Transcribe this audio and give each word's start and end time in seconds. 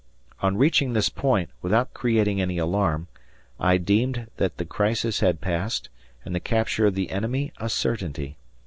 On 0.41 0.57
reaching 0.57 0.93
this 0.93 1.09
point, 1.09 1.51
without 1.61 1.93
creating 1.93 2.41
any 2.41 2.57
alarm, 2.57 3.07
I 3.59 3.77
deemed 3.77 4.31
that 4.37 4.57
the 4.57 4.65
crisis 4.65 5.19
had 5.19 5.41
passed, 5.41 5.89
and 6.25 6.33
the 6.33 6.39
capture 6.39 6.87
of 6.87 6.95
the 6.95 7.11
enemy 7.11 7.53
a 7.57 7.69
certainty. 7.69 8.39